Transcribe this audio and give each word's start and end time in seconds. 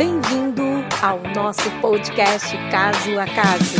Bem-vindo 0.00 0.62
ao 1.02 1.20
nosso 1.34 1.70
podcast 1.82 2.56
Caso 2.70 3.20
a 3.20 3.26
Caso. 3.26 3.76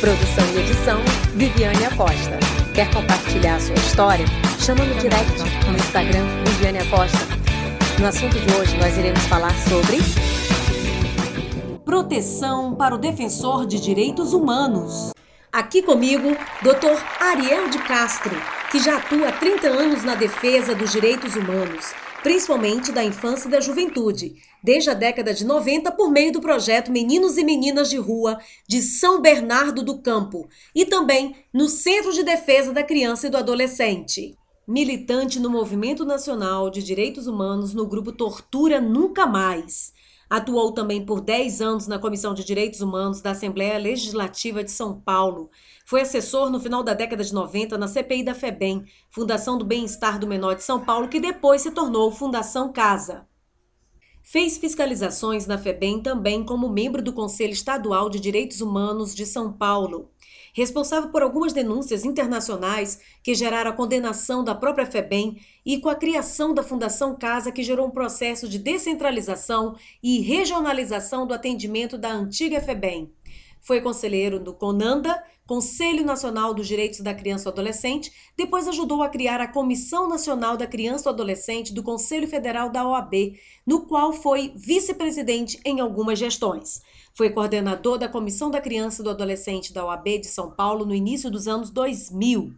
Produção 0.00 0.46
e 0.54 0.60
edição, 0.60 0.98
Viviane 1.34 1.84
Acosta. 1.84 2.38
Quer 2.74 2.90
compartilhar 2.90 3.56
a 3.56 3.60
sua 3.60 3.74
história? 3.74 4.24
Chama 4.58 4.86
no 4.86 4.94
direct 4.94 5.38
no 5.68 5.76
Instagram, 5.76 6.24
Viviane 6.46 6.78
Acosta. 6.78 7.18
No 8.00 8.06
assunto 8.06 8.38
de 8.38 8.54
hoje, 8.54 8.74
nós 8.78 8.96
iremos 8.96 9.20
falar 9.24 9.52
sobre 9.68 9.98
proteção 11.84 12.74
para 12.74 12.94
o 12.94 12.98
defensor 12.98 13.66
de 13.66 13.78
direitos 13.78 14.32
humanos. 14.32 15.12
Aqui 15.52 15.82
comigo, 15.82 16.34
Dr. 16.62 16.98
Ariel 17.20 17.68
de 17.68 17.76
Castro, 17.80 18.34
que 18.72 18.78
já 18.78 18.96
atua 18.96 19.28
há 19.28 19.32
30 19.32 19.68
anos 19.68 20.04
na 20.04 20.14
defesa 20.14 20.74
dos 20.74 20.90
direitos 20.90 21.36
humanos, 21.36 21.92
principalmente 22.24 22.90
da 22.90 23.04
infância 23.04 23.46
e 23.46 23.50
da 23.50 23.60
juventude, 23.60 24.36
desde 24.62 24.88
a 24.88 24.94
década 24.94 25.34
de 25.34 25.44
90 25.44 25.92
por 25.92 26.10
meio 26.10 26.32
do 26.32 26.40
projeto 26.40 26.90
Meninos 26.90 27.36
e 27.36 27.44
Meninas 27.44 27.90
de 27.90 27.98
Rua 27.98 28.38
de 28.66 28.80
São 28.80 29.20
Bernardo 29.20 29.82
do 29.82 29.98
Campo 29.98 30.48
e 30.74 30.86
também 30.86 31.36
no 31.52 31.68
Centro 31.68 32.14
de 32.14 32.22
Defesa 32.22 32.72
da 32.72 32.82
Criança 32.82 33.26
e 33.26 33.30
do 33.30 33.36
Adolescente. 33.36 34.38
Militante 34.66 35.38
no 35.38 35.50
Movimento 35.50 36.06
Nacional 36.06 36.70
de 36.70 36.82
Direitos 36.82 37.26
Humanos 37.26 37.74
no 37.74 37.86
grupo 37.86 38.10
Tortura 38.10 38.80
Nunca 38.80 39.26
Mais. 39.26 39.92
Atuou 40.28 40.72
também 40.72 41.04
por 41.04 41.20
10 41.20 41.60
anos 41.60 41.86
na 41.86 41.98
Comissão 41.98 42.34
de 42.34 42.44
Direitos 42.44 42.80
Humanos 42.80 43.20
da 43.20 43.32
Assembleia 43.32 43.78
Legislativa 43.78 44.64
de 44.64 44.70
São 44.70 45.00
Paulo. 45.00 45.50
Foi 45.84 46.00
assessor 46.00 46.50
no 46.50 46.58
final 46.58 46.82
da 46.82 46.94
década 46.94 47.22
de 47.22 47.32
90 47.32 47.76
na 47.76 47.88
CPI 47.88 48.24
da 48.24 48.34
FEBEM, 48.34 48.84
Fundação 49.10 49.58
do 49.58 49.64
Bem-Estar 49.64 50.18
do 50.18 50.26
Menor 50.26 50.54
de 50.54 50.62
São 50.62 50.84
Paulo, 50.84 51.08
que 51.08 51.20
depois 51.20 51.62
se 51.62 51.70
tornou 51.70 52.10
Fundação 52.10 52.72
Casa. 52.72 53.26
Fez 54.22 54.56
fiscalizações 54.56 55.46
na 55.46 55.58
FEBEM 55.58 56.00
também 56.00 56.42
como 56.42 56.70
membro 56.70 57.02
do 57.02 57.12
Conselho 57.12 57.52
Estadual 57.52 58.08
de 58.08 58.18
Direitos 58.18 58.62
Humanos 58.62 59.14
de 59.14 59.26
São 59.26 59.52
Paulo 59.52 60.10
responsável 60.54 61.10
por 61.10 61.22
algumas 61.22 61.52
denúncias 61.52 62.04
internacionais 62.04 63.00
que 63.22 63.34
geraram 63.34 63.72
a 63.72 63.74
condenação 63.74 64.42
da 64.42 64.54
própria 64.54 64.86
FEBEM 64.86 65.38
e 65.66 65.78
com 65.78 65.88
a 65.88 65.96
criação 65.96 66.54
da 66.54 66.62
Fundação 66.62 67.16
Casa, 67.16 67.52
que 67.52 67.62
gerou 67.62 67.88
um 67.88 67.90
processo 67.90 68.48
de 68.48 68.58
descentralização 68.58 69.76
e 70.02 70.20
regionalização 70.20 71.26
do 71.26 71.34
atendimento 71.34 71.98
da 71.98 72.12
antiga 72.12 72.60
FEBEM. 72.60 73.12
Foi 73.60 73.80
conselheiro 73.80 74.38
do 74.38 74.54
CONANDA, 74.54 75.22
Conselho 75.46 76.04
Nacional 76.04 76.54
dos 76.54 76.66
Direitos 76.66 77.00
da 77.00 77.12
Criança 77.12 77.42
e 77.42 77.44
do 77.44 77.50
Adolescente, 77.50 78.12
depois 78.36 78.66
ajudou 78.68 79.02
a 79.02 79.08
criar 79.08 79.40
a 79.40 79.48
Comissão 79.48 80.08
Nacional 80.08 80.56
da 80.56 80.66
Criança 80.66 81.02
e 81.02 81.04
do 81.04 81.10
Adolescente 81.10 81.74
do 81.74 81.82
Conselho 81.82 82.28
Federal 82.28 82.70
da 82.70 82.86
OAB, 82.86 83.38
no 83.66 83.86
qual 83.86 84.12
foi 84.12 84.52
vice-presidente 84.54 85.60
em 85.64 85.80
algumas 85.80 86.18
gestões. 86.18 86.80
Foi 87.16 87.30
coordenador 87.30 87.96
da 87.96 88.08
Comissão 88.08 88.50
da 88.50 88.60
Criança 88.60 89.00
e 89.00 89.04
do 89.04 89.10
Adolescente 89.10 89.72
da 89.72 89.84
OAB 89.86 90.18
de 90.18 90.26
São 90.26 90.50
Paulo 90.50 90.84
no 90.84 90.92
início 90.92 91.30
dos 91.30 91.46
anos 91.46 91.70
2000. 91.70 92.52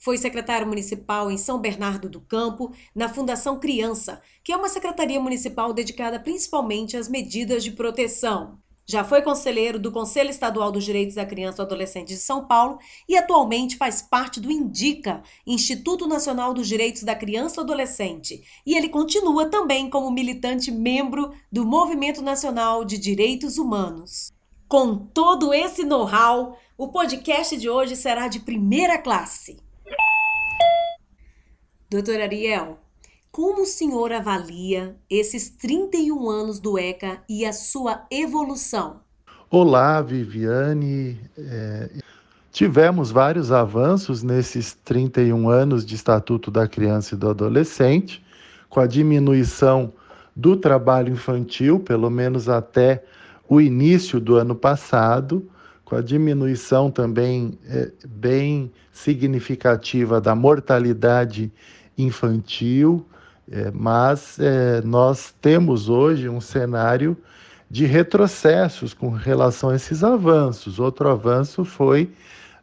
Foi 0.00 0.18
secretário 0.18 0.66
municipal 0.66 1.30
em 1.30 1.38
São 1.38 1.60
Bernardo 1.60 2.08
do 2.08 2.20
Campo, 2.20 2.74
na 2.92 3.08
Fundação 3.08 3.60
Criança, 3.60 4.20
que 4.42 4.50
é 4.50 4.56
uma 4.56 4.68
secretaria 4.68 5.20
municipal 5.20 5.72
dedicada 5.72 6.18
principalmente 6.18 6.96
às 6.96 7.08
medidas 7.08 7.62
de 7.62 7.70
proteção. 7.70 8.58
Já 8.90 9.04
foi 9.04 9.22
conselheiro 9.22 9.78
do 9.78 9.92
Conselho 9.92 10.30
Estadual 10.30 10.72
dos 10.72 10.82
Direitos 10.82 11.14
da 11.14 11.24
Criança 11.24 11.54
e 11.54 11.56
do 11.58 11.62
Adolescente 11.62 12.08
de 12.08 12.16
São 12.16 12.48
Paulo 12.48 12.80
e 13.08 13.16
atualmente 13.16 13.76
faz 13.76 14.02
parte 14.02 14.40
do 14.40 14.50
INDICA, 14.50 15.22
Instituto 15.46 16.08
Nacional 16.08 16.52
dos 16.52 16.66
Direitos 16.66 17.04
da 17.04 17.14
Criança 17.14 17.54
e 17.54 17.56
do 17.58 17.60
Adolescente. 17.60 18.42
E 18.66 18.76
ele 18.76 18.88
continua 18.88 19.46
também 19.46 19.88
como 19.88 20.10
militante 20.10 20.72
membro 20.72 21.32
do 21.52 21.64
Movimento 21.64 22.20
Nacional 22.20 22.84
de 22.84 22.98
Direitos 22.98 23.58
Humanos. 23.58 24.32
Com 24.66 24.96
todo 24.96 25.54
esse 25.54 25.84
know-how, 25.84 26.58
o 26.76 26.88
podcast 26.88 27.56
de 27.56 27.70
hoje 27.70 27.94
será 27.94 28.26
de 28.26 28.40
primeira 28.40 28.98
classe. 28.98 29.56
Doutor 31.88 32.20
Ariel, 32.20 32.79
como 33.30 33.62
o 33.62 33.66
senhor 33.66 34.12
avalia 34.12 34.96
esses 35.08 35.48
31 35.50 36.28
anos 36.28 36.58
do 36.58 36.76
ECA 36.76 37.22
e 37.28 37.46
a 37.46 37.52
sua 37.52 38.04
evolução? 38.10 39.00
Olá, 39.48 40.02
Viviane. 40.02 41.18
É, 41.38 41.90
tivemos 42.50 43.10
vários 43.12 43.52
avanços 43.52 44.22
nesses 44.24 44.74
31 44.84 45.48
anos 45.48 45.86
de 45.86 45.94
Estatuto 45.94 46.50
da 46.50 46.66
Criança 46.66 47.14
e 47.14 47.18
do 47.18 47.30
Adolescente, 47.30 48.24
com 48.68 48.80
a 48.80 48.86
diminuição 48.86 49.92
do 50.34 50.56
trabalho 50.56 51.12
infantil, 51.12 51.78
pelo 51.78 52.10
menos 52.10 52.48
até 52.48 53.04
o 53.48 53.60
início 53.60 54.20
do 54.20 54.36
ano 54.36 54.56
passado, 54.56 55.48
com 55.84 55.94
a 55.94 56.00
diminuição 56.00 56.90
também 56.90 57.58
é, 57.66 57.92
bem 58.08 58.72
significativa 58.92 60.20
da 60.20 60.34
mortalidade 60.34 61.52
infantil 61.96 63.06
é, 63.50 63.70
mas 63.72 64.38
é, 64.38 64.80
nós 64.82 65.34
temos 65.42 65.88
hoje 65.88 66.28
um 66.28 66.40
cenário 66.40 67.16
de 67.68 67.84
retrocessos 67.84 68.94
com 68.94 69.10
relação 69.10 69.70
a 69.70 69.76
esses 69.76 70.04
avanços. 70.04 70.78
Outro 70.78 71.08
avanço 71.08 71.64
foi 71.64 72.12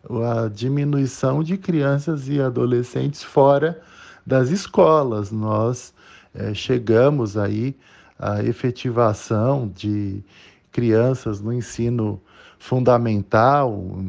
a 0.10 0.48
diminuição 0.48 1.44
de 1.44 1.58
crianças 1.58 2.30
e 2.30 2.40
adolescentes 2.40 3.22
fora 3.22 3.82
das 4.26 4.50
escolas. 4.50 5.30
Nós 5.30 5.94
é, 6.34 6.54
chegamos 6.54 7.38
aí 7.38 7.76
à 8.18 8.42
efetivação 8.42 9.70
de 9.76 10.24
crianças 10.72 11.42
no 11.42 11.52
ensino 11.52 12.22
fundamental, 12.58 14.02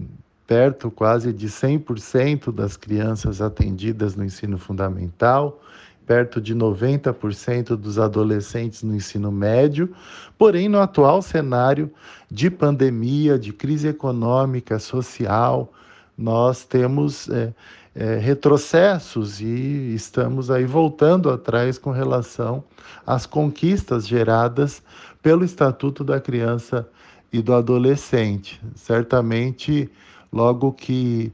perto 0.47 0.93
quase 0.93 1.33
de 1.33 1.49
100% 1.49 2.53
das 2.53 2.77
crianças 2.77 3.43
atendidas 3.43 4.15
no 4.15 4.25
ensino 4.25 4.59
fundamental 4.59 5.61
perto 6.09 6.41
de 6.41 6.55
90% 6.55 7.77
dos 7.77 7.99
adolescentes 7.99 8.83
no 8.83 8.97
ensino 8.97 9.31
médio, 9.31 9.95
porém, 10.39 10.67
no 10.67 10.81
atual 10.81 11.21
cenário 11.21 11.93
de 12.31 12.51
pandemia, 12.51 13.39
de 13.39 13.53
crise 13.53 13.89
econômica, 13.89 14.79
social, 14.79 15.71
nós 16.17 16.65
temos 16.65 17.29
é, 17.29 17.53
é, 17.95 18.17
retrocessos 18.17 19.43
e 19.43 19.95
estamos 19.95 20.51
aí 20.51 20.65
voltando 20.65 21.29
atrás 21.29 21.77
com 21.77 21.91
relação 21.91 22.65
às 23.07 23.27
conquistas 23.27 24.09
geradas 24.09 24.83
pelo 25.23 25.45
Estatuto 25.45 26.03
da 26.03 26.19
Criança 26.19 26.89
e 27.31 27.43
do 27.43 27.53
Adolescente. 27.53 28.59
Certamente, 28.75 29.91
logo 30.33 30.73
que 30.73 31.31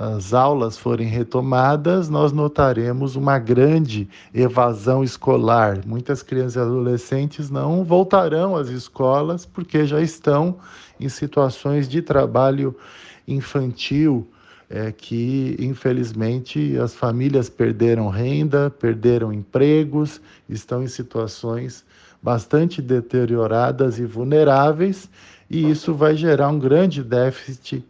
as 0.00 0.32
aulas 0.32 0.78
forem 0.78 1.08
retomadas, 1.08 2.08
nós 2.08 2.30
notaremos 2.30 3.16
uma 3.16 3.36
grande 3.36 4.08
evasão 4.32 5.02
escolar. 5.02 5.80
Muitas 5.84 6.22
crianças 6.22 6.54
e 6.54 6.60
adolescentes 6.60 7.50
não 7.50 7.82
voltarão 7.82 8.54
às 8.54 8.68
escolas 8.68 9.44
porque 9.44 9.84
já 9.84 10.00
estão 10.00 10.56
em 11.00 11.08
situações 11.08 11.88
de 11.88 12.00
trabalho 12.00 12.76
infantil. 13.26 14.24
É, 14.70 14.92
que 14.92 15.56
infelizmente 15.58 16.76
as 16.76 16.94
famílias 16.94 17.48
perderam 17.48 18.10
renda, 18.10 18.68
perderam 18.68 19.32
empregos, 19.32 20.20
estão 20.46 20.82
em 20.82 20.86
situações 20.86 21.86
bastante 22.22 22.82
deterioradas 22.82 23.98
e 23.98 24.04
vulneráveis, 24.04 25.08
e 25.48 25.70
isso 25.70 25.94
vai 25.94 26.14
gerar 26.14 26.50
um 26.50 26.58
grande 26.58 27.02
déficit 27.02 27.82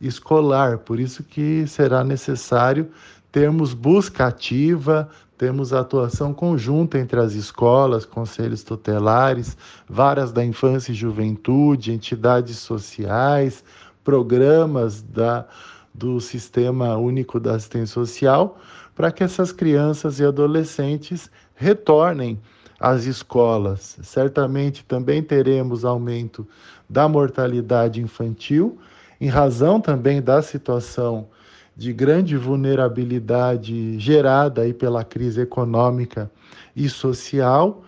escolar. 0.00 0.78
Por 0.78 1.00
isso 1.00 1.22
que 1.22 1.66
será 1.66 2.04
necessário 2.04 2.90
termos 3.30 3.74
busca 3.74 4.26
ativa, 4.26 5.10
temos 5.36 5.72
atuação 5.74 6.32
conjunta 6.32 6.98
entre 6.98 7.20
as 7.20 7.34
escolas, 7.34 8.06
conselhos 8.06 8.62
tutelares, 8.62 9.56
varas 9.86 10.32
da 10.32 10.42
infância 10.42 10.92
e 10.92 10.94
juventude, 10.94 11.92
entidades 11.92 12.56
sociais, 12.56 13.62
programas 14.02 15.02
da, 15.02 15.46
do 15.92 16.20
Sistema 16.20 16.96
Único 16.96 17.38
da 17.38 17.56
Assistência 17.56 17.92
Social, 17.92 18.58
para 18.94 19.12
que 19.12 19.22
essas 19.22 19.52
crianças 19.52 20.18
e 20.18 20.24
adolescentes 20.24 21.30
retornem 21.54 22.40
às 22.80 23.04
escolas. 23.04 23.98
Certamente 24.02 24.84
também 24.84 25.22
teremos 25.22 25.84
aumento 25.84 26.48
da 26.88 27.06
mortalidade 27.06 28.00
infantil, 28.00 28.78
em 29.20 29.28
razão 29.28 29.80
também 29.80 30.20
da 30.20 30.42
situação 30.42 31.28
de 31.76 31.92
grande 31.92 32.36
vulnerabilidade 32.36 33.98
gerada 33.98 34.62
aí 34.62 34.72
pela 34.72 35.04
crise 35.04 35.42
econômica 35.42 36.30
e 36.74 36.88
social, 36.88 37.82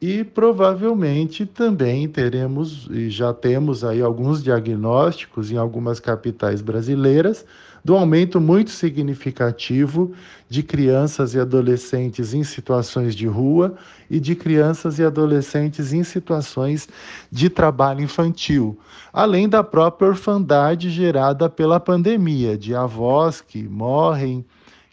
E 0.00 0.22
provavelmente 0.22 1.46
também 1.46 2.06
teremos, 2.06 2.86
e 2.90 3.08
já 3.08 3.32
temos 3.32 3.82
aí 3.82 4.02
alguns 4.02 4.42
diagnósticos 4.42 5.50
em 5.50 5.56
algumas 5.56 5.98
capitais 5.98 6.60
brasileiras, 6.60 7.46
do 7.82 7.96
aumento 7.96 8.38
muito 8.38 8.70
significativo 8.70 10.12
de 10.50 10.62
crianças 10.62 11.34
e 11.34 11.40
adolescentes 11.40 12.34
em 12.34 12.42
situações 12.42 13.14
de 13.14 13.26
rua 13.26 13.76
e 14.10 14.20
de 14.20 14.34
crianças 14.34 14.98
e 14.98 15.04
adolescentes 15.04 15.92
em 15.92 16.02
situações 16.02 16.88
de 17.30 17.48
trabalho 17.48 18.02
infantil, 18.02 18.78
além 19.12 19.48
da 19.48 19.62
própria 19.62 20.08
orfandade 20.08 20.90
gerada 20.90 21.48
pela 21.48 21.80
pandemia, 21.80 22.58
de 22.58 22.74
avós 22.74 23.40
que 23.40 23.62
morrem, 23.62 24.44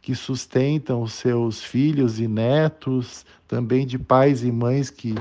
que 0.04 0.14
sustentam 0.14 1.02
os 1.02 1.14
seus 1.14 1.64
filhos 1.64 2.20
e 2.20 2.28
netos, 2.28 3.26
também 3.48 3.88
de 3.88 3.98
pais 3.98 4.44
e 4.44 4.52
mães 4.52 4.90
que 4.90 5.16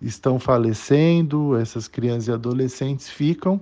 estão 0.00 0.38
falecendo, 0.38 1.56
essas 1.56 1.88
crianças 1.88 2.28
e 2.28 2.32
adolescentes 2.32 3.08
ficam 3.08 3.58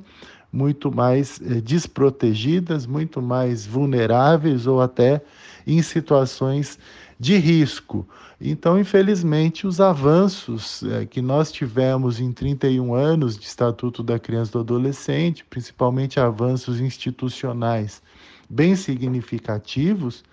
muito 0.52 0.90
mais 0.90 1.40
eh, 1.40 1.60
desprotegidas, 1.60 2.86
muito 2.86 3.22
mais 3.22 3.64
vulneráveis 3.64 4.66
ou 4.66 4.80
até 4.80 5.22
em 5.64 5.80
situações 5.80 6.76
de 7.20 7.36
risco. 7.36 8.06
Então, 8.40 8.78
infelizmente, 8.78 9.68
os 9.68 9.80
avanços 9.80 10.82
eh, 10.82 11.06
que 11.06 11.22
nós 11.22 11.52
tivemos 11.52 12.18
em 12.18 12.32
31 12.32 12.94
anos 12.94 13.38
de 13.38 13.46
Estatuto 13.46 14.02
da 14.02 14.18
Criança 14.18 14.50
e 14.50 14.54
do 14.54 14.58
Adolescente, 14.58 15.44
principalmente 15.48 16.18
avanços 16.18 16.80
institucionais 16.80 18.02
bem 18.50 18.74
significativos, 18.74 20.24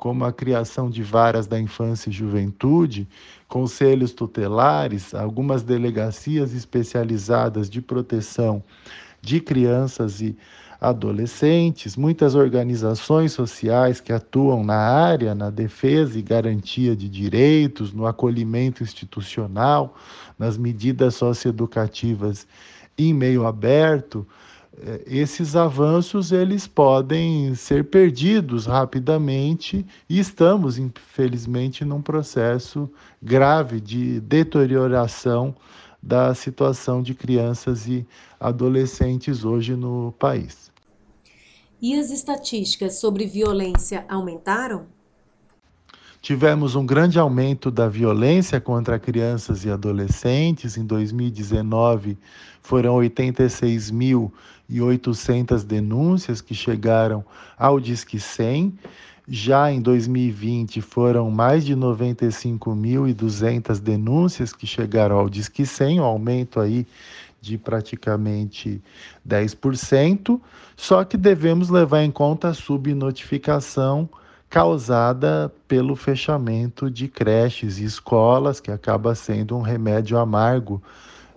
como 0.00 0.24
a 0.24 0.32
criação 0.32 0.88
de 0.88 1.02
varas 1.02 1.46
da 1.46 1.60
infância 1.60 2.08
e 2.08 2.12
juventude, 2.12 3.06
conselhos 3.46 4.14
tutelares, 4.14 5.14
algumas 5.14 5.62
delegacias 5.62 6.54
especializadas 6.54 7.68
de 7.68 7.82
proteção 7.82 8.64
de 9.20 9.42
crianças 9.42 10.22
e 10.22 10.34
adolescentes, 10.80 11.98
muitas 11.98 12.34
organizações 12.34 13.32
sociais 13.32 14.00
que 14.00 14.10
atuam 14.10 14.64
na 14.64 14.78
área, 14.78 15.34
na 15.34 15.50
defesa 15.50 16.18
e 16.18 16.22
garantia 16.22 16.96
de 16.96 17.06
direitos, 17.06 17.92
no 17.92 18.06
acolhimento 18.06 18.82
institucional, 18.82 19.94
nas 20.38 20.56
medidas 20.56 21.14
socioeducativas 21.14 22.46
em 22.96 23.12
meio 23.12 23.46
aberto, 23.46 24.26
esses 25.06 25.56
avanços 25.56 26.32
eles 26.32 26.66
podem 26.66 27.54
ser 27.54 27.84
perdidos 27.84 28.66
rapidamente 28.66 29.84
e 30.08 30.18
estamos 30.18 30.78
infelizmente 30.78 31.84
num 31.84 32.00
processo 32.00 32.88
grave 33.22 33.80
de 33.80 34.20
deterioração 34.20 35.54
da 36.02 36.34
situação 36.34 37.02
de 37.02 37.14
crianças 37.14 37.86
e 37.86 38.06
adolescentes 38.38 39.44
hoje 39.44 39.76
no 39.76 40.14
país. 40.18 40.70
E 41.80 41.98
as 41.98 42.10
estatísticas 42.10 43.00
sobre 43.00 43.26
violência 43.26 44.04
aumentaram? 44.08 44.86
Tivemos 46.20 46.76
um 46.76 46.84
grande 46.84 47.18
aumento 47.18 47.70
da 47.70 47.88
violência 47.88 48.60
contra 48.60 48.98
crianças 48.98 49.64
e 49.64 49.70
adolescentes. 49.70 50.76
Em 50.76 50.84
2019, 50.84 52.18
foram 52.62 52.96
86.800 52.96 55.64
denúncias 55.64 56.42
que 56.42 56.54
chegaram 56.54 57.24
ao 57.56 57.80
Disque 57.80 58.20
100 58.20 58.78
já 59.32 59.70
em 59.70 59.80
2020 59.80 60.80
foram 60.80 61.30
mais 61.30 61.64
de 61.64 61.76
95.200 61.76 63.80
denúncias 63.80 64.52
que 64.52 64.66
chegaram 64.66 65.16
ao 65.16 65.28
Disque 65.28 65.64
100, 65.64 66.00
um 66.00 66.04
aumento 66.04 66.58
aí 66.58 66.84
de 67.40 67.56
praticamente 67.56 68.82
10%, 69.26 70.40
só 70.76 71.04
que 71.04 71.16
devemos 71.16 71.70
levar 71.70 72.02
em 72.02 72.10
conta 72.10 72.48
a 72.48 72.54
subnotificação 72.54 74.08
causada 74.50 75.50
pelo 75.68 75.94
fechamento 75.94 76.90
de 76.90 77.06
creches 77.06 77.78
e 77.78 77.84
escolas, 77.84 78.58
que 78.58 78.72
acaba 78.72 79.14
sendo 79.14 79.56
um 79.56 79.62
remédio 79.62 80.18
amargo 80.18 80.82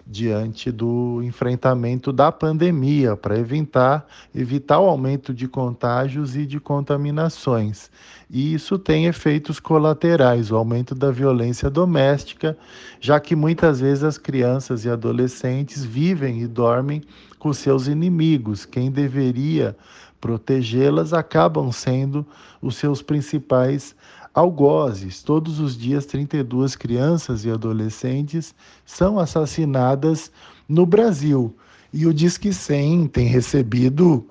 diante 0.06 0.71
do 0.71 1.21
enfrentamento 1.24 2.12
da 2.12 2.31
pandemia, 2.31 3.15
para 3.15 3.38
evitar, 3.38 4.06
evitar 4.36 4.80
o 4.80 4.89
aumento 4.89 5.33
de 5.33 5.48
contágios 5.48 6.36
e 6.36 6.45
de 6.45 6.60
contaminações. 6.60 7.89
E 8.30 8.54
isso 8.54 8.77
tem 8.77 9.06
efeitos 9.06 9.60
colaterais, 9.60 10.51
o 10.51 10.57
aumento 10.57 10.94
da 10.94 11.12
violência 11.12 11.69
doméstica, 11.69 12.57
já 13.00 13.19
que 13.19 13.36
muitas 13.36 13.80
vezes 13.80 14.04
as 14.04 14.18
crianças 14.18 14.86
e 14.86 14.89
adolescentes 14.89 15.86
vivem 15.86 16.42
e 16.42 16.48
dormem 16.48 17.04
com 17.39 17.54
seus 17.54 17.88
inimigos. 17.88 18.65
Quem 18.65 18.92
deveria 18.92 19.75
protegê-las 20.23 21.11
acabam 21.11 21.69
sendo 21.69 22.25
os 22.61 22.77
seus 22.77 23.01
principais 23.01 23.93
algozes. 24.33 25.21
Todos 25.21 25.59
os 25.59 25.77
dias, 25.77 26.05
32 26.05 26.77
crianças 26.77 27.43
e 27.43 27.51
adolescentes 27.51 28.55
são 28.85 29.19
assassinadas 29.19 30.31
no 30.65 30.85
Brasil. 30.85 31.53
E 31.91 32.07
o 32.07 32.13
Disque 32.13 32.53
100 32.53 33.07
tem 33.07 33.27
recebido, 33.27 34.25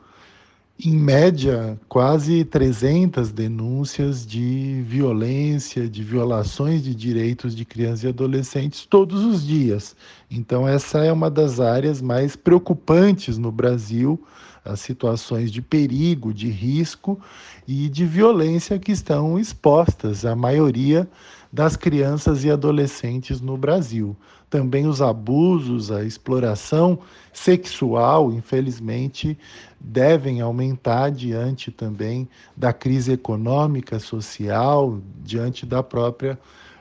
em 0.82 0.96
média, 0.96 1.78
quase 1.90 2.42
300 2.42 3.30
denúncias 3.30 4.26
de 4.26 4.82
violência, 4.86 5.86
de 5.90 6.02
violações 6.02 6.82
de 6.82 6.94
direitos 6.94 7.54
de 7.54 7.66
crianças 7.66 8.04
e 8.04 8.08
adolescentes 8.08 8.86
todos 8.86 9.22
os 9.22 9.46
dias. 9.46 9.94
Então, 10.30 10.66
essa 10.66 11.04
é 11.04 11.12
uma 11.12 11.30
das 11.30 11.60
áreas 11.60 12.00
mais 12.00 12.34
preocupantes 12.34 13.36
no 13.36 13.52
Brasil 13.52 14.18
as 14.64 14.80
situações 14.80 15.50
de 15.50 15.60
perigo, 15.60 16.32
de 16.32 16.48
risco 16.48 17.20
e 17.66 17.88
de 17.88 18.04
violência 18.04 18.78
que 18.78 18.92
estão 18.92 19.38
expostas 19.38 20.24
a 20.24 20.36
maioria 20.36 21.08
das 21.52 21.76
crianças 21.76 22.44
e 22.44 22.50
adolescentes 22.50 23.40
no 23.40 23.56
Brasil. 23.56 24.16
Também 24.48 24.86
os 24.86 25.00
abusos, 25.00 25.90
a 25.90 26.04
exploração 26.04 26.98
sexual, 27.32 28.32
infelizmente, 28.32 29.38
devem 29.80 30.40
aumentar 30.40 31.10
diante 31.10 31.70
também 31.70 32.28
da 32.56 32.72
crise 32.72 33.12
econômica, 33.12 33.98
social, 33.98 35.00
diante 35.24 35.64
da 35.64 35.82
própria 35.82 36.38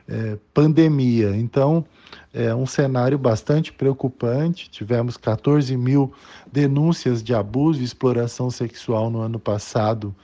é, 0.08 0.38
pandemia. 0.54 1.36
Então, 1.36 1.86
é 2.34 2.54
um 2.56 2.66
cenário 2.66 3.18
bastante 3.18 3.74
preocupante. 3.74 4.70
Tivemos 4.70 5.18
14 5.18 5.76
mil 5.76 6.14
denúncias 6.52 7.22
de 7.22 7.34
abuso 7.34 7.82
e 7.82 7.84
exploração 7.84 8.50
sexual 8.50 9.10
no 9.10 9.20
ano 9.22 9.40
passado 9.40 10.16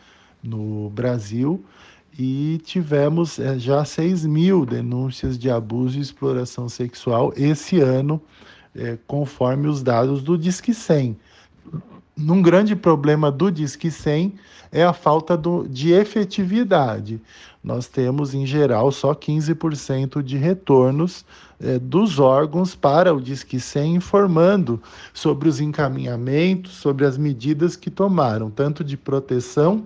no 0.42 0.90
Brasil 0.90 1.64
e 2.18 2.60
tivemos 2.64 3.38
é, 3.38 3.60
já 3.60 3.86
6 3.86 4.26
mil 4.26 4.66
denúncias 4.66 5.38
de 5.38 5.50
abuso 5.50 5.98
e 5.98 6.02
exploração 6.02 6.68
sexual 6.68 7.32
esse 7.36 7.80
ano, 7.80 8.22
é, 8.76 8.98
conforme 9.06 9.68
os 9.68 9.84
dados 9.84 10.24
do 10.24 10.38
Disque 10.38 10.74
100. 10.74 11.18
Num 12.18 12.42
grande 12.42 12.76
problema 12.76 13.32
do 13.32 13.52
Disque 13.52 13.92
100 13.92 14.34
é 14.72 14.84
a 14.84 14.92
falta 14.92 15.38
do, 15.38 15.68
de 15.68 15.92
efetividade. 15.92 17.22
Nós 17.64 17.88
temos, 17.88 18.34
em 18.34 18.44
geral, 18.44 18.92
só 18.92 19.14
15% 19.14 20.24
de 20.24 20.36
retornos 20.36 21.24
é, 21.60 21.78
dos 21.78 22.18
órgãos 22.18 22.74
para 22.74 23.14
o 23.14 23.22
Disque 23.22 23.60
100, 23.60 23.98
informando 23.98 24.82
sobre 25.14 25.48
os 25.48 25.60
encaminhamentos, 25.60 26.74
sobre 26.74 27.06
as 27.06 27.20
medidas 27.20 27.76
que 27.76 27.92
tomaram, 27.92 28.50
tanto 28.50 28.84
de 28.84 28.98
proteção 28.98 29.86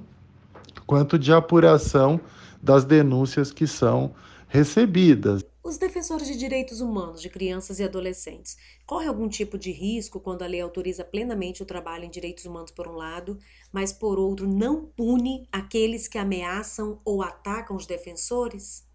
quanto 0.88 1.20
de 1.20 1.34
apuração 1.34 2.20
das 2.62 2.86
denúncias 2.86 3.52
que 3.52 3.68
são 3.68 4.12
recebidas. 4.48 5.51
Os 5.64 5.78
defensores 5.78 6.28
de 6.28 6.36
direitos 6.36 6.82
humanos 6.82 7.22
de 7.22 7.30
crianças 7.30 7.80
e 7.80 7.84
adolescentes 7.84 8.58
correm 8.84 9.08
algum 9.08 9.30
tipo 9.30 9.60
de 9.60 9.72
risco 9.72 10.20
quando 10.20 10.42
a 10.42 10.48
lei 10.48 10.60
autoriza 10.60 11.06
plenamente 11.06 11.62
o 11.62 11.66
trabalho 11.68 12.04
em 12.04 12.10
direitos 12.10 12.46
humanos 12.46 12.72
por 12.72 12.88
um 12.88 12.94
lado, 12.94 13.38
mas 13.72 13.94
por 13.94 14.18
outro 14.18 14.48
não 14.48 14.86
pune 14.86 15.48
aqueles 15.52 16.08
que 16.08 16.18
ameaçam 16.18 17.00
ou 17.06 17.22
atacam 17.22 17.78
os 17.78 17.86
defensores? 17.86 18.90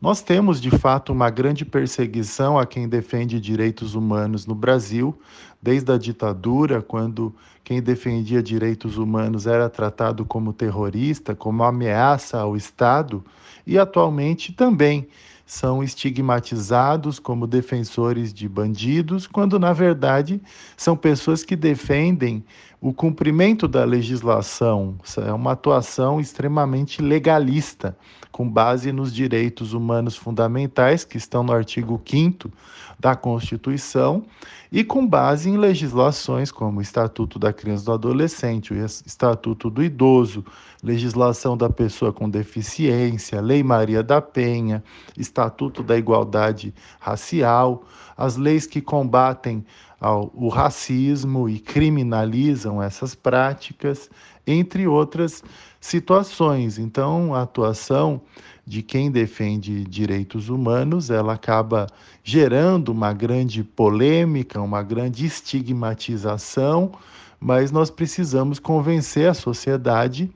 Nós 0.00 0.22
temos, 0.22 0.60
de 0.60 0.70
fato, 0.70 1.12
uma 1.12 1.28
grande 1.28 1.64
perseguição 1.64 2.56
a 2.56 2.66
quem 2.66 2.88
defende 2.88 3.40
direitos 3.40 3.96
humanos 3.96 4.46
no 4.46 4.54
Brasil, 4.54 5.18
desde 5.60 5.90
a 5.90 5.98
ditadura, 5.98 6.82
quando 6.82 7.34
quem 7.64 7.82
defendia 7.82 8.42
direitos 8.42 8.96
humanos 8.96 9.46
era 9.46 9.68
tratado 9.68 10.24
como 10.24 10.52
terrorista, 10.52 11.34
como 11.34 11.64
ameaça 11.64 12.38
ao 12.38 12.56
Estado, 12.56 13.24
e 13.66 13.76
atualmente 13.76 14.52
também 14.52 15.08
são 15.46 15.82
estigmatizados 15.82 17.18
como 17.18 17.46
defensores 17.46 18.32
de 18.32 18.48
bandidos, 18.48 19.26
quando 19.26 19.58
na 19.58 19.72
verdade 19.72 20.40
são 20.76 20.96
pessoas 20.96 21.44
que 21.44 21.54
defendem 21.54 22.44
o 22.84 22.92
cumprimento 22.92 23.66
da 23.66 23.82
legislação. 23.82 24.96
É 25.26 25.32
uma 25.32 25.52
atuação 25.52 26.20
extremamente 26.20 27.00
legalista, 27.00 27.96
com 28.30 28.46
base 28.46 28.92
nos 28.92 29.10
direitos 29.10 29.72
humanos 29.72 30.18
fundamentais 30.18 31.02
que 31.02 31.16
estão 31.16 31.42
no 31.42 31.54
artigo 31.54 31.98
5 32.04 32.52
da 33.00 33.16
Constituição 33.16 34.22
e 34.70 34.84
com 34.84 35.06
base 35.06 35.48
em 35.48 35.56
legislações 35.56 36.52
como 36.52 36.78
o 36.78 36.82
Estatuto 36.82 37.38
da 37.38 37.54
Criança 37.54 37.84
e 37.84 37.86
do 37.86 37.92
Adolescente, 37.92 38.74
o 38.74 38.76
Estatuto 38.84 39.70
do 39.70 39.82
Idoso, 39.82 40.44
legislação 40.82 41.56
da 41.56 41.70
pessoa 41.70 42.12
com 42.12 42.28
deficiência, 42.28 43.40
Lei 43.40 43.62
Maria 43.62 44.02
da 44.02 44.20
Penha, 44.20 44.84
Estatuto 45.16 45.82
da 45.82 45.96
Igualdade 45.96 46.74
Racial, 47.00 47.82
as 48.14 48.36
leis 48.36 48.66
que 48.66 48.82
combatem 48.82 49.64
o 50.12 50.48
racismo 50.48 51.48
e 51.48 51.58
criminalizam 51.58 52.82
essas 52.82 53.14
práticas, 53.14 54.10
entre 54.46 54.86
outras 54.86 55.42
situações. 55.80 56.78
Então, 56.78 57.34
a 57.34 57.42
atuação 57.42 58.20
de 58.66 58.82
quem 58.82 59.10
defende 59.10 59.84
direitos 59.84 60.48
humanos, 60.48 61.10
ela 61.10 61.34
acaba 61.34 61.86
gerando 62.22 62.90
uma 62.90 63.12
grande 63.12 63.62
polêmica, 63.62 64.60
uma 64.60 64.82
grande 64.82 65.26
estigmatização, 65.26 66.92
mas 67.38 67.70
nós 67.70 67.90
precisamos 67.90 68.58
convencer 68.58 69.28
a 69.28 69.34
sociedade 69.34 70.30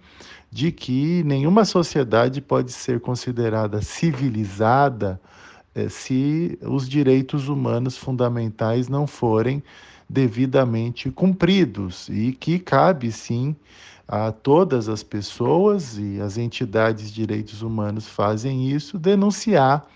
de 0.51 0.73
que 0.73 1.23
nenhuma 1.25 1.65
sociedade 1.65 2.41
pode 2.41 2.73
ser 2.73 3.01
considerada 3.01 3.83
civilizada 3.83 5.21
se 5.89 6.59
os 6.63 6.89
direitos 6.89 7.49
humanos 7.49 7.97
fundamentais 7.97 8.89
não 8.89 9.07
forem 9.07 9.63
devidamente 10.09 11.11
cumpridos 11.11 12.09
e 12.09 12.33
que 12.33 12.59
cabe 12.59 13.13
sim 13.13 13.55
a 14.07 14.33
todas 14.33 14.89
as 14.89 15.03
pessoas 15.03 15.99
e 15.99 16.19
as 16.21 16.39
entidades 16.39 17.09
de 17.09 17.15
direitos 17.15 17.61
humanos 17.61 18.09
fazem 18.09 18.71
isso, 18.71 18.99
denunciar 18.99 19.87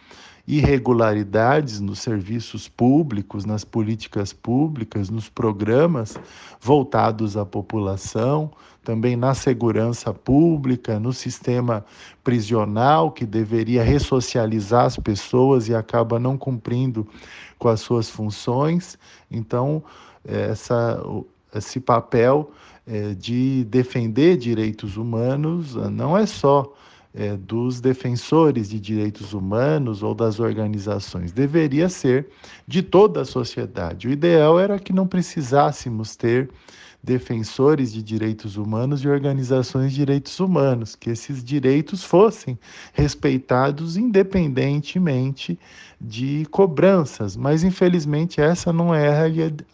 irregularidades 0.47 1.81
nos 1.81 2.01
serviços 2.01 2.69
públicos, 2.69 3.45
nas 3.45 3.65
políticas 3.65 4.33
públicas, 4.33 5.09
nos 5.09 5.29
programas 5.29 6.17
voltados 6.61 7.37
à 7.37 7.47
população, 7.47 8.51
também 8.83 9.15
na 9.17 9.35
segurança 9.35 10.13
pública, 10.13 10.99
no 10.99 11.13
sistema 11.13 11.85
prisional, 12.25 13.13
que 13.13 13.25
deveria 13.25 13.85
ressocializar 13.85 14.87
as 14.87 14.97
pessoas 14.97 15.69
e 15.69 15.75
acaba 15.75 16.19
não 16.19 16.37
cumprindo 16.37 17.07
com 17.59 17.69
as 17.69 17.81
suas 17.81 18.11
funções. 18.11 18.99
Então, 19.31 19.83
essa, 20.25 21.01
esse 21.55 21.79
papel 21.79 22.51
é, 22.85 23.15
de 23.15 23.65
defender 23.65 24.37
direitos 24.37 24.97
humanos 24.97 25.77
ah, 25.77 25.89
não 25.89 26.19
é 26.19 26.27
só 26.27 26.73
é, 27.15 27.37
dos 27.37 27.81
defensores 27.81 28.69
de 28.71 28.81
direitos 28.81 29.33
humanos 29.33 30.03
ou 30.03 30.15
das 30.15 30.41
organizações, 30.41 31.33
deveria 31.33 31.89
ser 31.89 32.29
de 32.67 32.83
toda 32.83 33.21
a 33.21 33.25
sociedade. 33.25 34.09
O 34.09 34.11
ideal 34.11 34.59
era 34.59 34.79
que 34.79 34.93
não 34.93 35.07
precisássemos 35.07 36.17
ter 36.17 36.49
defensores 37.03 37.93
de 37.93 38.01
direitos 38.03 38.57
humanos 38.57 39.03
e 39.03 39.09
organizações 39.09 39.91
de 39.91 39.97
direitos 39.97 40.39
humanos, 40.39 40.95
que 40.95 41.11
esses 41.11 41.43
direitos 41.43 42.05
fossem 42.05 42.57
respeitados 42.93 43.97
independentemente 43.97 45.59
de 46.01 46.47
cobranças, 46.51 47.37
mas 47.37 47.65
infelizmente 47.65 48.41
essa 48.41 48.73
não 48.73 48.95
é 48.95 49.09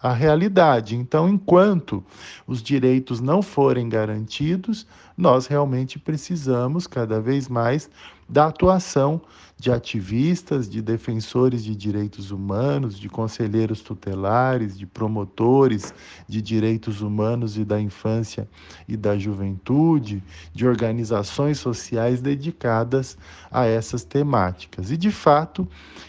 a 0.01 0.13
realidade. 0.13 0.97
Então, 0.97 1.29
enquanto 1.29 2.03
os 2.47 2.63
direitos 2.63 3.21
não 3.21 3.43
forem 3.43 3.89
garantidos, 3.89 4.87
nós 5.17 5.47
realmente 5.47 5.99
precisamos 5.99 6.87
cada 6.87 7.21
vez 7.21 7.49
mais 7.49 7.91
da 8.29 8.47
atuação 8.47 9.21
de 9.59 9.73
ativistas, 9.73 10.69
de 10.69 10.81
defensores 10.81 11.65
de 11.65 11.75
direitos 11.75 12.31
humanos, 12.31 12.99
de 12.99 13.09
conselheiros 13.09 13.81
tutelares, 13.81 14.79
de 14.79 14.87
promotores 14.87 15.93
de 16.29 16.41
direitos 16.41 17.01
humanos 17.01 17.59
e 17.59 17.65
da 17.65 17.81
infância 17.81 18.49
e 18.87 18.97
da 18.97 19.19
juventude, 19.19 20.23
de 20.55 20.67
organizações 20.67 21.59
sociais 21.59 22.21
dedicadas 22.21 23.19
a 23.51 23.67
essas 23.67 24.05
temáticas. 24.05 24.93
E, 24.93 24.97
de 24.97 25.11
fato, 25.11 25.67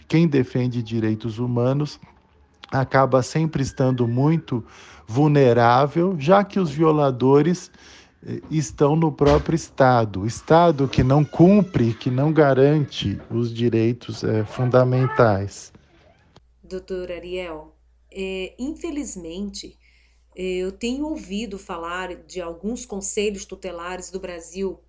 quem 0.07 0.27
defende 0.27 0.83
direitos 0.83 1.39
humanos 1.39 1.99
acaba 2.71 3.23
sempre 3.23 3.63
estando 3.63 4.07
muito 4.07 4.63
vulnerável, 5.07 6.15
já 6.19 6.43
que 6.43 6.59
os 6.59 6.69
violadores 6.69 7.71
estão 8.49 8.95
no 8.95 9.11
próprio 9.11 9.55
Estado. 9.55 10.25
Estado 10.25 10.87
que 10.87 11.03
não 11.03 11.23
cumpre, 11.23 11.93
que 11.93 12.09
não 12.09 12.33
garante 12.33 13.19
os 13.29 13.53
direitos 13.53 14.23
é, 14.23 14.43
fundamentais. 14.43 15.71
Doutor 16.63 17.11
Ariel, 17.11 17.75
é, 18.11 18.53
infelizmente, 18.59 19.77
eu 20.35 20.71
tenho 20.71 21.05
ouvido 21.05 21.57
falar 21.57 22.15
de 22.15 22.41
alguns 22.41 22.85
conselhos 22.85 23.45
tutelares 23.45 24.11
do 24.11 24.19
Brasil, 24.19 24.79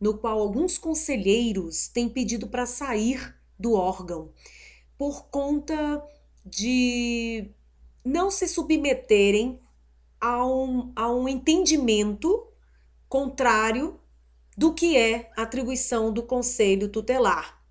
no 0.00 0.16
qual 0.16 0.38
alguns 0.38 0.78
conselheiros 0.78 1.88
têm 1.88 2.08
pedido 2.08 2.46
para 2.46 2.66
sair 2.66 3.34
do 3.58 3.74
órgão 3.74 4.30
por 4.98 5.26
conta 5.26 6.02
de 6.44 7.50
não 8.04 8.30
se 8.30 8.46
submeterem 8.48 9.60
a 10.20 10.46
um, 10.46 10.92
a 10.94 11.10
um 11.12 11.28
entendimento 11.28 12.46
contrário 13.08 14.00
do 14.56 14.72
que 14.72 14.96
é 14.96 15.30
atribuição 15.36 16.12
do 16.12 16.22
conselho 16.22 16.88
tutelar. 16.88 17.62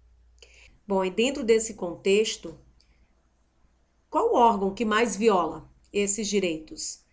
Bom, 0.88 1.04
e 1.04 1.10
dentro 1.10 1.44
desse 1.44 1.74
contexto, 1.74 2.58
qual 4.10 4.36
órgão 4.36 4.74
que 4.74 4.86
mais 4.86 5.16
viola 5.16 5.70
esses 5.92 6.28
direitos? 6.28 7.04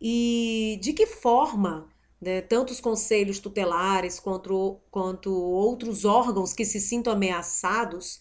E 0.00 0.78
de 0.82 0.92
que 0.92 1.06
forma 1.06 1.88
né, 2.20 2.40
tanto 2.40 2.70
os 2.70 2.80
conselhos 2.80 3.38
tutelares 3.38 4.20
quanto, 4.20 4.80
quanto 4.90 5.32
outros 5.32 6.04
órgãos 6.04 6.52
que 6.52 6.64
se 6.64 6.80
sintam 6.80 7.12
ameaçados 7.12 8.20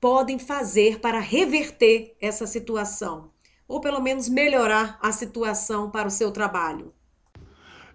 podem 0.00 0.38
fazer 0.38 0.98
para 1.00 1.20
reverter 1.20 2.16
essa 2.20 2.46
situação? 2.46 3.30
Ou 3.68 3.80
pelo 3.80 4.00
menos 4.00 4.28
melhorar 4.28 4.98
a 5.00 5.12
situação 5.12 5.90
para 5.90 6.08
o 6.08 6.10
seu 6.10 6.32
trabalho? 6.32 6.92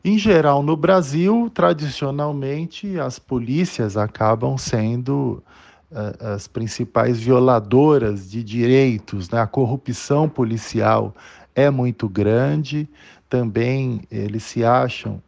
Em 0.03 0.17
geral, 0.17 0.61
no 0.63 0.77
Brasil, 0.77 1.49
tradicionalmente, 1.53 2.99
as 2.99 3.19
polícias 3.19 3.97
acabam 3.97 4.57
sendo 4.57 5.43
uh, 5.91 6.33
as 6.35 6.47
principais 6.47 7.19
violadoras 7.19 8.29
de 8.29 8.43
direitos. 8.43 9.29
Né? 9.29 9.39
A 9.39 9.47
corrupção 9.47 10.29
policial 10.29 11.13
é 11.55 11.69
muito 11.69 12.07
grande, 12.07 12.87
também 13.27 14.01
eles 14.11 14.43
se 14.43 14.63
acham 14.63 15.21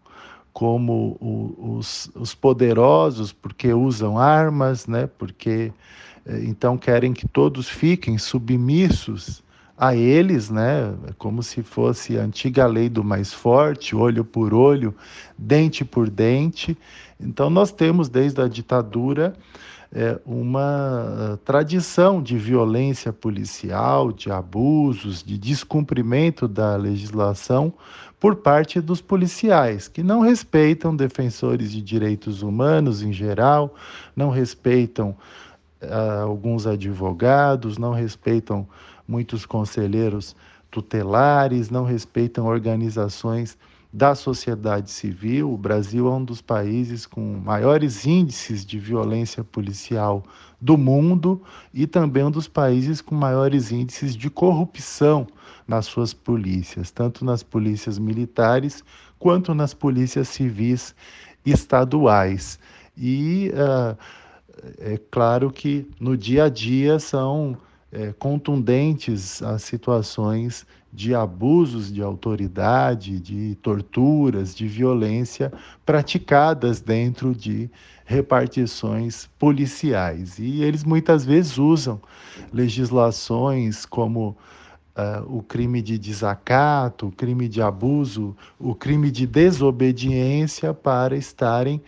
como 0.53 1.17
o, 1.19 1.77
os, 1.77 2.11
os, 2.15 2.35
poderosos 2.35 3.31
porque 3.31 3.73
usam 3.73 4.17
armas, 4.17 4.88
né? 4.88 5.07
porque 5.17 5.71
eh, 6.25 6.41
então 6.43 6.77
querem 6.77 7.13
que 7.13 7.27
todos 7.27 7.69
fiquem 7.69 8.17
submissos 8.17 9.43
a 9.79 9.95
eles, 9.95 10.50
né, 10.50 10.93
como 11.17 11.41
se 11.41 11.63
fosse 11.63 12.17
a 12.17 12.24
antiga 12.24 12.67
lei 12.67 12.89
do 12.89 13.01
mais 13.01 13.31
forte, 13.31 13.95
olho 13.95 14.25
por 14.25 14.53
olho, 14.53 14.93
dente 15.38 15.86
por 15.86 16.09
dente. 16.09 16.77
Então, 17.17 17.50
nós 17.50 17.71
temos 17.71 18.09
desde 18.09 18.41
a 18.41 18.48
ditadura 18.50 19.33
é, 19.89 20.19
uma 20.25 21.39
tradição 21.45 22.21
de 22.21 22.38
violência 22.38 23.13
policial, 23.13 24.12
de 24.12 24.29
abusos, 24.29 25.24
de 25.24 25.38
descumprimento 25.38 26.45
da 26.45 26.75
legislação 26.75 27.74
por 28.19 28.36
parte 28.36 28.81
dos 28.81 29.00
policiais, 29.00 29.88
que 29.88 30.03
não 30.03 30.19
respeitam 30.19 30.93
defensores 30.93 31.71
de 31.71 31.81
direitos 31.81 32.41
humanos 32.41 33.01
em 33.01 33.13
geral, 33.13 33.74
não 34.13 34.29
respeitam 34.29 35.15
alguns 36.24 36.67
advogados, 36.67 37.77
não 37.77 37.93
respeitam 37.93 38.67
muitos 39.07 39.45
conselheiros 39.45 40.36
tutelares, 40.69 41.69
não 41.69 41.83
respeitam 41.83 42.45
organizações 42.45 43.57
da 43.91 44.13
sociedade 44.13 44.91
civil. 44.91 45.51
O 45.51 45.57
Brasil 45.57 46.07
é 46.07 46.12
um 46.12 46.24
dos 46.24 46.41
países 46.41 47.05
com 47.05 47.21
maiores 47.43 48.05
índices 48.05 48.65
de 48.65 48.77
violência 48.77 49.43
policial 49.43 50.24
do 50.62 50.77
mundo 50.77 51.41
e 51.74 51.88
também 51.88 52.24
um 52.24 52.31
dos 52.31 52.48
países 52.48 53.01
com 53.01 53.15
maiores 53.15 53.71
índices 53.71 54.15
de 54.15 54.29
corrupção 54.29 55.25
nas 55.67 55.86
suas 55.86 56.13
polícias, 56.13 56.91
tanto 56.91 57.25
nas 57.25 57.41
polícias 57.41 57.98
militares 57.98 58.83
quanto 59.17 59.53
nas 59.53 59.74
polícias 59.74 60.27
civis 60.27 60.93
estaduais. 61.45 62.59
E 62.95 63.51
uh, 63.53 63.98
é 64.79 64.99
claro 65.09 65.51
que 65.51 65.87
no 65.99 66.17
dia 66.17 66.45
a 66.45 66.49
dia 66.49 66.99
são 66.99 67.57
é, 67.91 68.13
contundentes 68.13 69.41
as 69.41 69.63
situações 69.63 70.65
de 70.91 71.13
abusos 71.13 71.93
de 71.93 72.01
autoridade, 72.01 73.19
de 73.19 73.55
torturas, 73.61 74.55
de 74.55 74.67
violência 74.67 75.51
praticadas 75.85 76.81
dentro 76.81 77.33
de 77.33 77.69
repartições 78.05 79.29
policiais. 79.37 80.39
E 80.39 80.63
eles 80.63 80.83
muitas 80.83 81.23
vezes 81.23 81.57
usam 81.59 82.01
legislações 82.51 83.85
como 83.85 84.35
uh, 84.97 85.37
o 85.37 85.43
crime 85.43 85.79
de 85.79 85.97
desacato, 85.99 87.07
o 87.07 87.11
crime 87.11 87.47
de 87.47 87.61
abuso, 87.61 88.35
o 88.57 88.73
crime 88.73 89.11
de 89.11 89.27
desobediência 89.27 90.73
para 90.73 91.15
estarem 91.15 91.81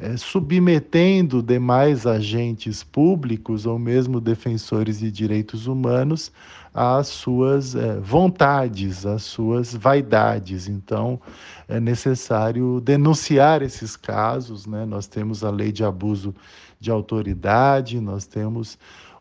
é, 0.00 0.16
submetendo 0.16 1.42
demais 1.42 2.06
agentes 2.06 2.82
públicos 2.82 3.66
ou 3.66 3.78
mesmo 3.78 4.20
defensores 4.20 5.00
de 5.00 5.10
direitos 5.10 5.66
humanos 5.66 6.32
às 6.72 7.08
suas 7.08 7.74
é, 7.74 7.98
vontades, 7.98 9.04
às 9.04 9.22
suas 9.22 9.74
vaidades. 9.74 10.68
Então, 10.68 11.20
é 11.66 11.80
necessário 11.80 12.80
denunciar 12.80 13.62
esses 13.62 13.96
casos. 13.96 14.66
Né? 14.66 14.84
Nós 14.86 15.06
temos 15.06 15.42
a 15.42 15.50
lei 15.50 15.72
de 15.72 15.84
abuso 15.84 16.34
de 16.80 16.90
autoridade, 16.90 18.00
nós 18.00 18.24
temos 18.26 18.78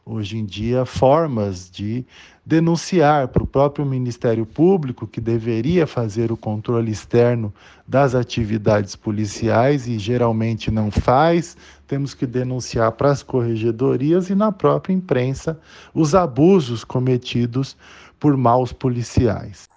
hoje 0.07 0.37
em 0.37 0.45
dia 0.45 0.85
formas 0.85 1.69
de 1.69 2.05
denunciar 2.45 3.27
para 3.27 3.43
o 3.43 3.47
próprio 3.47 3.85
Ministério 3.85 4.45
Público, 4.45 5.05
que 5.05 5.19
deveria 5.19 5.85
fazer 5.85 6.31
o 6.31 6.37
controle 6.37 6.89
externo 6.91 7.53
das 7.85 8.15
atividades 8.15 8.95
policiais 8.95 9.85
e 9.87 9.99
geralmente 9.99 10.71
não 10.71 10.89
faz. 10.89 11.57
Temos 11.85 12.13
que 12.13 12.25
denunciar 12.25 12.93
para 12.93 13.11
as 13.11 13.21
corregedorias 13.21 14.29
e 14.29 14.35
na 14.35 14.51
própria 14.51 14.93
imprensa 14.93 15.59
os 15.93 16.15
abusos 16.15 16.85
cometidos 16.85 17.75
por 18.17 18.37
maus 18.37 18.71
policiais. 18.71 19.67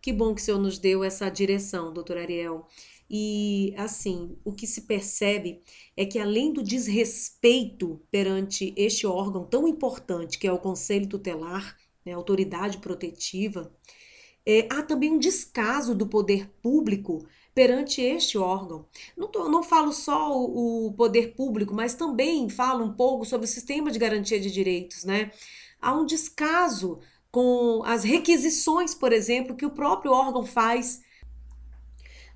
Que 0.00 0.12
bom 0.12 0.34
que 0.34 0.40
o 0.40 0.44
senhor 0.44 0.60
nos 0.60 0.78
deu 0.78 1.04
essa 1.04 1.28
direção, 1.28 1.92
doutor 1.92 2.16
Ariel. 2.16 2.66
E 3.08 3.72
assim, 3.76 4.36
o 4.44 4.52
que 4.52 4.66
se 4.66 4.82
percebe 4.82 5.62
é 5.96 6.04
que 6.04 6.18
além 6.18 6.52
do 6.52 6.62
desrespeito 6.62 8.00
perante 8.10 8.74
este 8.76 9.06
órgão 9.06 9.44
tão 9.44 9.68
importante 9.68 10.38
que 10.38 10.46
é 10.46 10.52
o 10.52 10.58
Conselho 10.58 11.08
Tutelar, 11.08 11.76
né, 12.04 12.12
autoridade 12.12 12.78
protetiva, 12.78 13.72
é, 14.44 14.68
há 14.70 14.82
também 14.82 15.12
um 15.12 15.18
descaso 15.18 15.94
do 15.94 16.06
poder 16.06 16.48
público 16.62 17.26
perante 17.54 18.00
este 18.00 18.36
órgão. 18.36 18.86
Não, 19.16 19.28
tô, 19.28 19.48
não 19.48 19.62
falo 19.62 19.92
só 19.92 20.30
o, 20.30 20.88
o, 20.88 20.92
poder 20.92 21.34
público, 21.34 21.74
mas 21.74 21.94
também 21.94 22.48
falo 22.48 22.84
um 22.84 22.92
pouco 22.92 23.24
sobre 23.24 23.46
o 23.46 23.50
sistema 23.50 23.90
de 23.90 23.98
garantia 23.98 24.38
de 24.38 24.50
direitos. 24.50 25.04
Né? 25.04 25.32
Há 25.80 25.94
um 25.94 26.04
descaso 26.04 27.00
com 27.30 27.82
as 27.84 28.04
requisições, 28.04 28.94
por 28.94 29.12
exemplo, 29.12 29.56
que 29.56 29.66
o 29.66 29.70
próprio 29.70 30.12
órgão 30.12 30.44
faz 30.44 31.02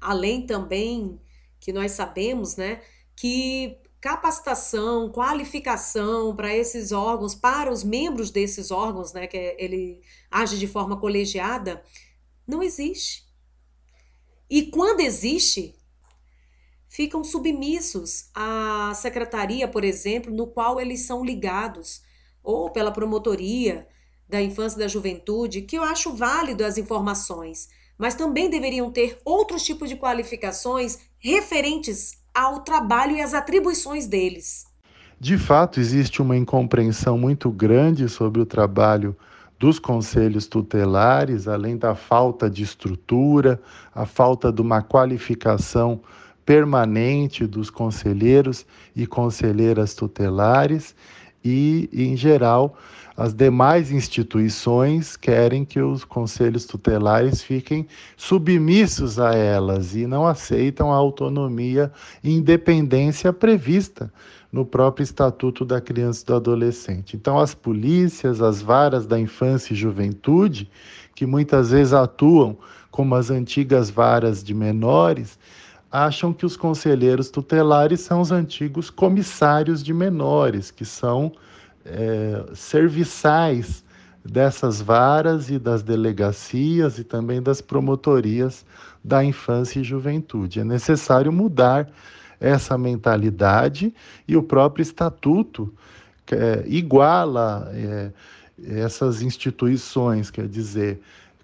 Além 0.00 0.47
também 0.47 1.21
que 1.59 1.73
nós 1.73 1.92
sabemos, 1.92 2.57
né, 2.57 2.80
que 3.14 3.78
capacitação, 4.00 5.11
qualificação 5.11 6.35
para 6.35 6.57
esses 6.57 6.90
órgãos, 6.90 7.35
para 7.35 7.71
os 7.71 7.85
membros 7.85 8.30
desses 8.30 8.71
órgãos, 8.71 9.12
né, 9.12 9.26
que 9.26 9.37
é, 9.37 9.62
ele 9.62 10.00
age 10.30 10.59
de 10.59 10.66
forma 10.66 10.99
colegiada, 10.99 11.85
não 12.47 12.62
existe. 12.62 13.28
E 14.49 14.64
quando 14.64 15.00
existe, 15.00 15.76
ficam 16.88 17.23
submissos 17.23 18.30
à 18.35 18.92
secretaria, 18.95 19.69
por 19.69 19.85
exemplo, 19.85 20.33
no 20.33 20.47
qual 20.47 20.80
eles 20.80 21.02
são 21.02 21.25
ligados, 21.25 22.02
ou 22.42 22.71
pela 22.71 22.90
promotoria 22.90 23.87
da 24.28 24.40
infância 24.40 24.76
e 24.76 24.80
da 24.80 24.88
juventude, 24.88 25.62
que 25.62 25.76
eu 25.76 25.83
acho 25.83 26.14
válido 26.14 26.64
as 26.64 26.78
informações, 26.78 27.69
mas 28.00 28.14
também 28.14 28.49
deveriam 28.49 28.90
ter 28.90 29.19
outros 29.26 29.62
tipos 29.62 29.87
de 29.87 29.95
qualificações 29.95 31.00
referentes 31.19 32.19
ao 32.35 32.61
trabalho 32.61 33.14
e 33.14 33.21
às 33.21 33.35
atribuições 33.35 34.07
deles. 34.07 34.64
De 35.21 35.37
fato, 35.37 35.78
existe 35.78 36.23
uma 36.23 36.35
incompreensão 36.35 37.19
muito 37.19 37.50
grande 37.50 38.09
sobre 38.09 38.40
o 38.40 38.47
trabalho 38.47 39.14
dos 39.59 39.78
conselhos 39.78 40.47
tutelares, 40.47 41.47
além 41.47 41.76
da 41.76 41.95
falta 41.95 42.49
de 42.49 42.62
estrutura, 42.62 43.61
a 43.95 44.07
falta 44.07 44.50
de 44.50 44.62
uma 44.62 44.80
qualificação 44.80 46.00
permanente 46.47 47.47
dos 47.47 47.69
conselheiros 47.69 48.64
e 48.97 49.07
conselheiras 49.07 49.92
tutelares 49.92 50.95
e, 51.44 51.88
em 51.92 52.16
geral, 52.16 52.76
as 53.16 53.35
demais 53.35 53.90
instituições 53.90 55.16
querem 55.16 55.64
que 55.64 55.80
os 55.80 56.04
conselhos 56.04 56.64
tutelares 56.64 57.42
fiquem 57.42 57.87
submissos 58.16 59.19
a 59.19 59.34
elas 59.34 59.95
e 59.95 60.06
não 60.06 60.26
aceitam 60.26 60.91
a 60.91 60.97
autonomia 60.97 61.93
e 62.25 62.32
independência 62.32 63.32
prevista 63.32 64.10
no 64.52 64.65
próprio 64.65 65.04
Estatuto 65.04 65.65
da 65.65 65.80
Criança 65.80 66.23
e 66.23 66.26
do 66.26 66.34
Adolescente. 66.34 67.17
Então, 67.17 67.38
as 67.38 67.54
polícias, 67.54 68.41
as 68.41 68.62
varas 68.62 69.06
da 69.06 69.21
infância 69.21 69.73
e 69.73 69.76
juventude, 69.76 70.71
que 71.15 71.26
muitas 71.26 71.71
vezes 71.71 71.93
atuam 71.93 72.56
como 72.91 73.15
as 73.15 73.30
antigas 73.30 73.91
varas 73.91 74.43
de 74.43 74.54
menores, 74.54 75.38
acham 75.91 76.33
que 76.33 76.47
os 76.47 76.57
conselheiros 76.57 77.31
tutelares 77.31 78.00
são 78.00 78.21
os 78.21 78.31
antigos 78.31 78.91
comissários 78.91 79.83
de 79.83 79.93
menores, 79.93 80.71
que 80.71 80.85
são 80.85 81.33
é, 81.85 82.45
serviçais 82.55 83.83
dessas 84.25 84.81
varas 84.81 85.50
e 85.50 85.59
das 85.59 85.83
delegacias 85.83 86.99
e 86.99 87.05
também 87.05 87.43
das 87.43 87.61
promotorias 87.61 88.65
da 89.03 89.25
infância 89.25 89.81
e 89.81 89.85
juventude. 89.85 90.61
É 90.61 90.65
necessário 90.65 91.33
mudar 91.33 91.89
essa 92.39 92.79
mentalidade 92.79 93.95
e 94.29 94.37
o 94.37 94.43
próprio 94.43 94.83
estatuto 94.83 95.73
é, 96.31 96.65
iguala 96.67 97.71
é, 97.75 98.11
essas 98.65 99.23
instituições, 99.23 100.31
quer 100.31 100.47
dizer, 100.47 101.00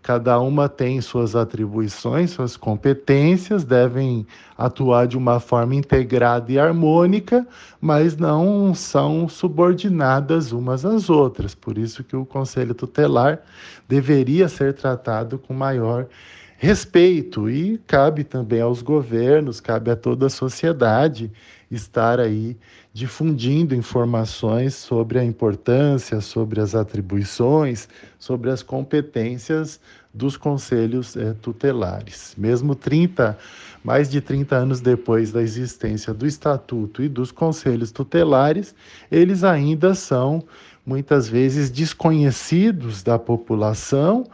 Cada 0.07 0.39
uma 0.39 0.69
tem 0.69 1.01
suas 1.01 1.35
atribuições, 1.35 2.31
suas 2.31 2.57
competências, 2.57 3.65
devem 3.65 4.25
atuar 4.57 5.09
de 5.09 5.19
uma 5.19 5.41
forma 5.41 5.75
integrada 5.75 6.53
e 6.53 6.61
harmônica, 6.61 7.45
mas 7.81 8.17
não 8.17 8.73
são 8.73 9.29
subordinadas 9.29 10.53
umas 10.53 10.85
às 10.85 11.11
outras. 11.11 11.57
Por 11.57 11.77
isso 11.77 12.05
que 12.05 12.15
o 12.15 12.25
Conselho 12.25 12.73
Tutelar 12.73 13.41
deveria 13.89 14.47
ser 14.47 14.75
tratado 14.75 15.41
com 15.41 15.53
maior 15.53 16.07
respeito 16.57 17.51
e 17.51 17.77
cabe 17.79 18.23
também 18.23 18.61
aos 18.61 18.83
governos, 18.83 19.59
cabe 19.59 19.91
a 19.91 19.97
toda 19.97 20.27
a 20.27 20.31
sociedade 20.31 21.33
estar 21.71 22.21
aí 22.21 22.57
difundindo 22.93 23.75
informações 23.75 24.75
sobre 24.75 25.19
a 25.19 25.25
importância, 25.25 26.21
sobre 26.21 26.61
as 26.61 26.75
atribuições, 26.75 27.89
sobre 28.19 28.51
as 28.51 28.63
competências 28.63 29.81
dos 30.13 30.37
conselhos 30.37 31.17
é, 31.17 31.35
tutelares. 31.35 32.35
Mesmo 32.39 32.75
30, 32.75 33.37
mais 33.85 34.09
de 34.09 34.21
30 34.21 34.57
anos 34.57 34.81
depois 34.81 35.31
da 35.31 35.43
existência 35.43 36.15
do 36.15 36.27
estatuto 36.27 37.03
e 37.03 37.09
dos 37.09 37.31
conselhos 37.31 37.91
tutelares, 37.91 38.75
eles 39.11 39.45
ainda 39.45 39.95
são 39.95 40.43
muitas 40.87 41.29
vezes 41.29 41.69
desconhecidos 41.69 43.03
da 43.03 43.19
população 43.19 44.25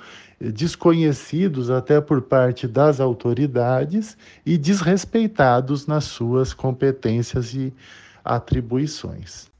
desconhecidos 0.51 1.71
até 1.71 2.01
por 2.01 2.23
parte 2.23 2.67
das 2.67 2.99
autoridades 2.99 4.17
e 4.45 4.57
desrespeitados 4.59 5.87
nas 5.87 6.05
suas 6.05 6.53
competências 6.53 7.55
e 7.55 7.73
atribuições. 8.25 9.52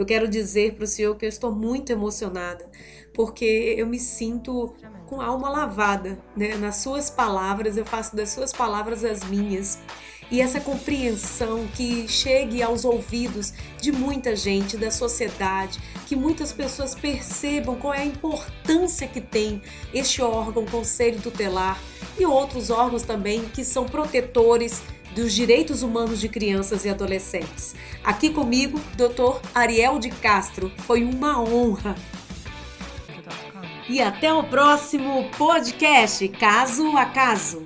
Eu 0.00 0.06
quero 0.06 0.26
dizer 0.26 0.76
para 0.76 0.84
o 0.84 0.86
senhor 0.86 1.14
que 1.14 1.26
eu 1.26 1.28
estou 1.28 1.54
muito 1.54 1.92
emocionada, 1.92 2.66
porque 3.12 3.74
eu 3.76 3.86
me 3.86 3.98
sinto 3.98 4.74
com 5.04 5.20
a 5.20 5.26
alma 5.26 5.50
lavada, 5.50 6.18
né? 6.34 6.56
Nas 6.56 6.76
suas 6.76 7.10
palavras, 7.10 7.76
eu 7.76 7.84
faço 7.84 8.16
das 8.16 8.30
suas 8.30 8.50
palavras 8.50 9.04
as 9.04 9.22
minhas 9.24 9.78
e 10.30 10.40
essa 10.40 10.58
compreensão 10.58 11.68
que 11.74 12.08
chegue 12.08 12.62
aos 12.62 12.86
ouvidos 12.86 13.52
de 13.78 13.92
muita 13.92 14.34
gente, 14.34 14.78
da 14.78 14.90
sociedade, 14.90 15.78
que 16.06 16.16
muitas 16.16 16.50
pessoas 16.50 16.94
percebam 16.94 17.76
qual 17.76 17.92
é 17.92 17.98
a 17.98 18.06
importância 18.06 19.06
que 19.06 19.20
tem 19.20 19.60
este 19.92 20.22
órgão, 20.22 20.64
Conselho 20.64 21.20
Tutelar 21.20 21.78
e 22.18 22.24
outros 22.24 22.70
órgãos 22.70 23.02
também 23.02 23.42
que 23.50 23.66
são 23.66 23.84
protetores 23.84 24.82
dos 25.14 25.32
direitos 25.32 25.82
humanos 25.82 26.20
de 26.20 26.28
crianças 26.28 26.84
e 26.84 26.88
adolescentes. 26.88 27.74
Aqui 28.04 28.30
comigo, 28.30 28.80
Dr. 28.96 29.40
Ariel 29.54 29.98
de 29.98 30.10
Castro. 30.10 30.70
Foi 30.78 31.02
uma 31.02 31.40
honra. 31.40 31.94
E 33.88 34.00
até 34.00 34.32
o 34.32 34.44
próximo 34.44 35.28
podcast 35.36 36.26
Caso 36.28 36.96
a 36.96 37.06
Caso. 37.06 37.64